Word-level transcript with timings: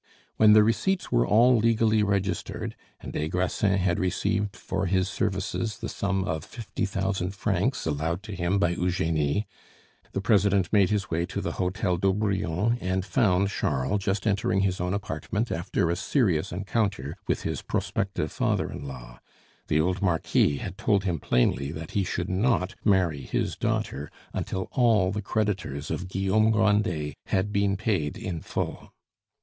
When 0.37 0.53
the 0.53 0.63
receipts 0.63 1.11
were 1.11 1.27
all 1.27 1.57
legally 1.57 2.01
registered, 2.01 2.75
and 3.01 3.13
des 3.13 3.27
Grassins 3.27 3.77
had 3.77 3.99
received 3.99 4.55
for 4.55 4.87
his 4.87 5.07
services 5.07 5.77
the 5.77 5.89
sum 5.89 6.23
of 6.23 6.43
fifty 6.43 6.87
thousand 6.87 7.35
francs 7.35 7.85
allowed 7.85 8.23
to 8.23 8.31
him 8.35 8.57
by 8.57 8.69
Eugenie, 8.69 9.45
the 10.13 10.19
president 10.19 10.73
made 10.73 10.89
his 10.89 11.11
way 11.11 11.27
to 11.27 11.39
the 11.39 11.51
hotel 11.51 11.97
d'Aubrion 11.97 12.79
and 12.81 13.05
found 13.05 13.49
Charles 13.49 14.01
just 14.03 14.25
entering 14.25 14.61
his 14.61 14.81
own 14.81 14.95
apartment 14.95 15.51
after 15.51 15.91
a 15.91 15.95
serious 15.95 16.51
encounter 16.51 17.15
with 17.27 17.43
his 17.43 17.61
prospective 17.61 18.31
father 18.31 18.71
in 18.71 18.87
law. 18.87 19.19
The 19.67 19.79
old 19.79 20.01
marquis 20.01 20.57
had 20.57 20.79
told 20.79 21.03
him 21.03 21.19
plainly 21.19 21.71
that 21.73 21.91
he 21.91 22.03
should 22.03 22.27
not 22.27 22.73
marry 22.83 23.21
his 23.21 23.55
daughter 23.55 24.09
until 24.33 24.67
all 24.71 25.11
the 25.11 25.21
creditors 25.21 25.91
of 25.91 26.07
Guillaume 26.09 26.49
Grandet 26.49 27.13
had 27.27 27.53
been 27.53 27.77
paid 27.77 28.17
in 28.17 28.41
full. 28.41 28.91